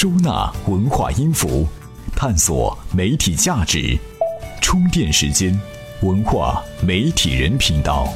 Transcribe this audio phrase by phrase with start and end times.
[0.00, 1.66] 收纳文化音符，
[2.16, 3.98] 探索媒体价值。
[4.62, 5.54] 充电时间，
[6.00, 8.08] 文化媒体人频道。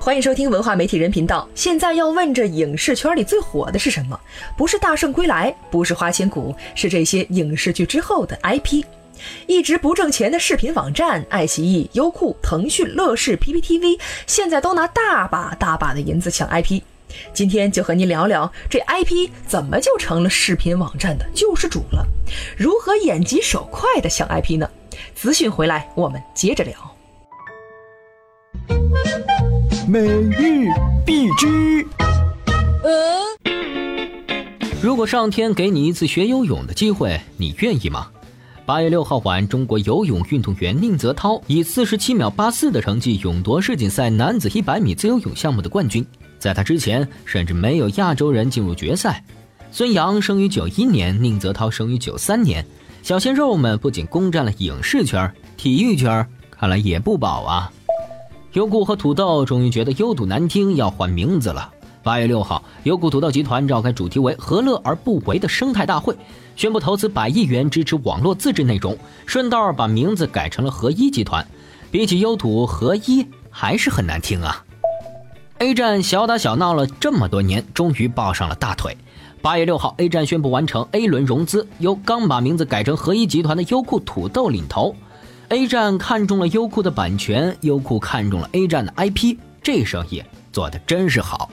[0.00, 1.48] 欢迎收听文化媒体人频道。
[1.54, 4.18] 现在要问这影视圈里最火的是什么？
[4.56, 8.82] 不是《大圣归来》，不是《花千骨》，是这些影视剧之后的 IP。
[9.46, 16.82] 一直不挣钱的视频网站，爱奇艺、优酷、腾讯、乐视、PPTV，现在都拿大把大把的银子抢 IP。
[17.32, 22.06] 今天就和您聊聊这 IP 怎么就成了视频网站的救世主了？
[22.56, 24.68] 如何眼疾手快的抢 IP 呢？
[25.14, 26.74] 资讯回来，我们接着聊。
[29.88, 30.68] 每日
[31.04, 31.86] 必知。
[34.80, 38.08] 如果上天给你一次学游泳的机会，你愿意吗？
[38.64, 46.04] 八月六号晚，中国游泳运动员宁泽涛以四十七秒八四的成绩勇夺世锦赛男子一百米自由泳项目的冠军。
[46.42, 49.22] 在他之前，甚至没有亚洲人进入决赛。
[49.70, 52.66] 孙杨生于九一年，宁泽涛生于九三年。
[53.00, 57.72] 小鲜肉们不仅攻占了影视圈，体育圈看来也不保啊。
[58.54, 61.72] 优酷和土豆终于觉得优土难听，要换名字了。
[62.02, 66.16] 八月六号，优酷土豆集团召开主题为“何乐而不为”的生态大会。
[66.56, 71.46] 宣布投资百亿元支持网络自制内容，顺道把名字改成了合一集团。
[71.92, 74.64] 比起优土合一，还是很难听啊。
[75.62, 78.96] A 站小打小闹了这么多年，终于抱上了大腿。
[79.40, 84.92] 八月六号，A 站宣布完成 A 轮融资，由刚把名字改成合一集团的优酷土豆领投。
[85.50, 91.48] A 站看中了优酷的版权，优酷看中了 A 站的 IP，这生意做的真是好。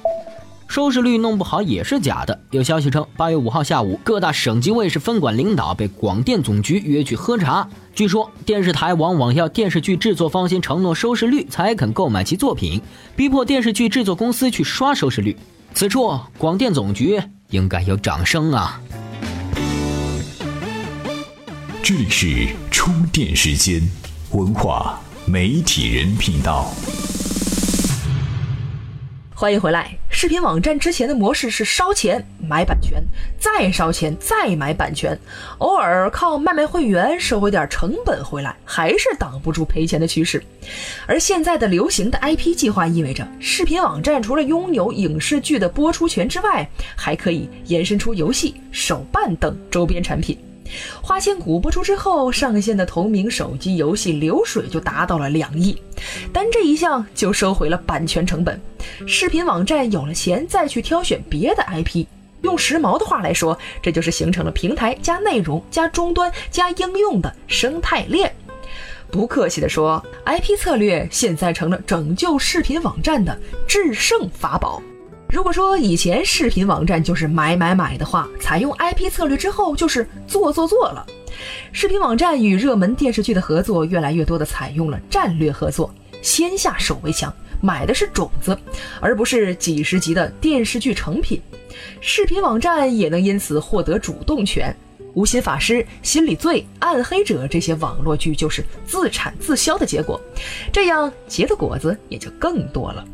[0.69, 2.39] 收视率弄不好也是假的。
[2.51, 7.67] 有消息称，八月五号下午，各大省级卫视分管领导被广电总局约去喝茶。
[7.95, 12.79] 据说，电视台往往要电视剧制作方先承诺收视率，才肯购买其作品，
[13.15, 15.35] 逼迫电视剧制作公司去刷收视率。
[15.73, 18.79] 此处，广电总局应该有掌声啊！
[21.81, 23.81] 这里是充电时间，
[24.33, 26.71] 文化媒体人频道。
[29.39, 29.97] 欢迎回来。
[30.09, 33.01] 视频网站之前的模式是烧钱买版权，
[33.39, 35.17] 再烧钱再买版权，
[35.59, 40.43] 偶尔靠卖卖会员收回点成本回来，还是挡不住赔钱的趋势。
[41.07, 50.37] 而现在的流行的 IP 计划意味着，视频网站除了拥有影视剧的播出权之外，还可以延伸出游戏、手办等周边产品。
[51.01, 55.81] 花千骨播出之后，上线的同名手机游戏流水就达到了两亿，
[56.31, 58.59] 单这一项就收回了版权成本。
[59.07, 62.05] 视频网站有了钱，再去挑选别的 IP。
[62.41, 68.33] 用时髦的话来说，这就是形成了平台加内容加终端加应用的生态链。
[69.11, 73.37] 不客气地说，IP 策略现在成了拯救视频网站的
[73.67, 74.81] 制胜法宝。
[75.31, 81.05] 如果说以前视频网站就是买买买的话，采用 IP 策略之后就是做做做了。
[81.71, 87.31] 视频网站与热门电视剧的合作越来越多的采用了战略合作，先下手为强，
[87.61, 88.57] 买的是种子，
[88.99, 91.39] 而不是几十集的电视剧成品。
[92.01, 94.75] 视频网站也能因此获得主动权。
[95.13, 100.19] 无心法师、心理罪、暗黑者这些网络剧就是自产自销的结果，
[100.71, 103.05] 这样结的果子也就更多了。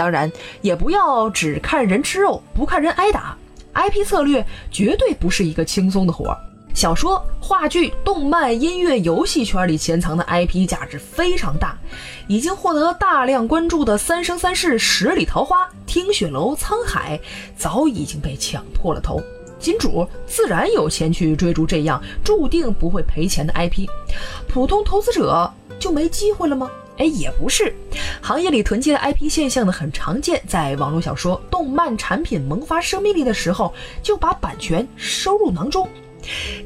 [0.00, 3.36] 当然，也不要只看人吃肉，不看人挨打。
[3.74, 6.38] IP 策略绝对不是一个轻松的活儿。
[6.72, 11.76] 小说、话剧、动漫、音乐、游戏圈里潜藏的 IP 价值非常大，
[12.28, 17.18] 已经获得大量关注的《三生三世十里桃花》《听雪楼》《沧海》，
[17.54, 19.20] 早已经被抢破了头。
[19.58, 23.86] 金主自然有钱去追逐这样注定不会赔钱的 IP，
[24.48, 26.70] 普通投资者就没机会了吗？
[27.00, 27.74] 哎，也不是，
[28.20, 33.72] 行业里囤积的 IP 现象呢很常见，在网络小说、动漫产品萌发生命力的时候，
[34.02, 35.88] 就把版权收入囊中，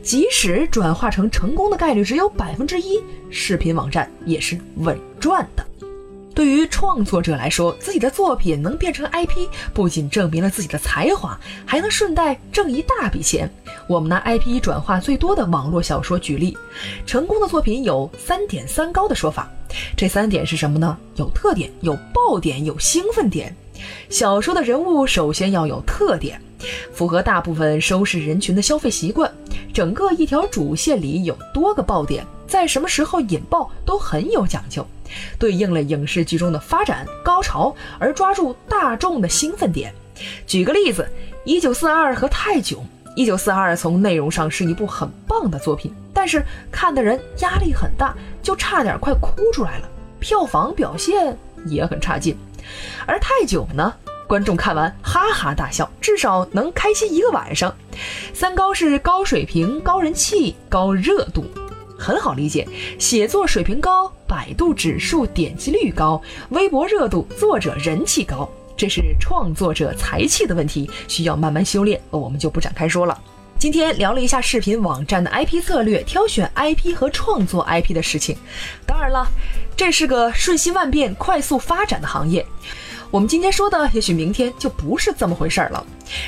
[0.03, 3.01] 即使转化成成功的概率只有百分之一，
[3.31, 5.65] 视频网站也是稳赚的。
[6.35, 13.49] 对于创作者来说，自己的作品能变成 IP，不仅证明了自己的才华，还能顺带挣一大笔钱。
[13.87, 16.59] 我们拿 IP 转化最多的网络小说举例，
[17.07, 19.49] 成功的作品有三点三高的说法。
[19.97, 20.97] 这三点是什么呢？
[21.17, 23.55] 有特点，有爆点，有兴奋点。
[24.09, 26.41] 小说的人物首先要有特点，
[26.93, 29.31] 符合大部分收视人群的消费习惯。
[29.73, 34.87] 整个一条主线里有多个爆点，在什么时候引爆都很有讲究。
[35.39, 39.93] 对应了影视剧中的发展高潮，而抓住大众的兴奋点。
[40.47, 41.03] 举个例子，
[41.45, 42.79] 《一九四二》和《泰囧》。
[43.17, 45.93] 《一九四二》从内容上是一部很棒的作品，
[46.25, 46.43] 但是
[46.73, 49.89] 看的人压力很大，就差点快哭出来了。
[50.21, 51.37] 票房表现
[51.67, 52.35] 也很差劲。
[53.07, 53.93] 而《泰囧》呢，
[54.27, 57.77] 观众看完哈哈大笑，至少能开心一个晚上。
[58.33, 61.45] 三高是高水平、高人气、高热度，
[61.99, 62.67] 很好理解。
[62.99, 68.49] 写作水平高，百度指数点击率高，微博热度，作者人气高，
[68.79, 73.21] 这是创作者才气的问题，需要慢慢修炼，我们就不展开说了。
[73.65, 78.37] 今天聊了一下视频网站的 IP 策略、挑选 IP 和创作 IP 的事情。
[78.85, 79.27] 当然了，
[79.75, 82.45] 这是个瞬息万变、快速发展的行业。
[83.11, 85.83] 我们今天说的，也许明天就不是这么回事儿了。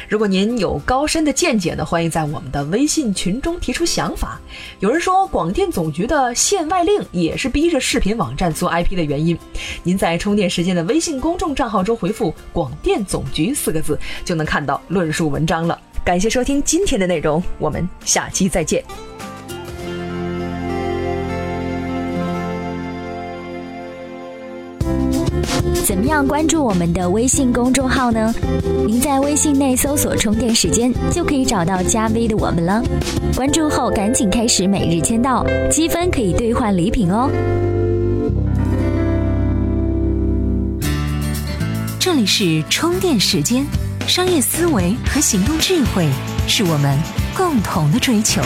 [0.09, 4.41] 如果您有高深的见解呢，欢迎在我们的微信群中提出想法。
[4.79, 9.39] 有人说，广电总局的限外令也是逼着视频网站做 IP 的原因。
[9.83, 15.79] 您在充电时间的微信公众账号中回复“广电总局”四个字，就能看到论述文章了。
[16.07, 18.81] 感谢收听今天的内容，我们下期再见。
[25.85, 28.33] 怎么样关注我们的微信公众号呢？
[28.87, 32.81] 您在微信内搜索“充电时间”就可以找到加 V 的我们了。
[33.35, 37.29] 关注后赶紧开始每日签到，积分可以兑换礼品哦。
[41.99, 43.67] 这里是充电时间，
[44.09, 46.09] 商业思维和行动智慧
[46.47, 46.97] 是我们
[47.37, 48.41] 共同的追求。